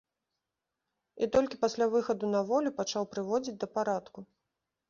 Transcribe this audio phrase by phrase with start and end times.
[1.25, 4.19] І толькі пасля выхаду на волю пачаў прыводзіць да парадку.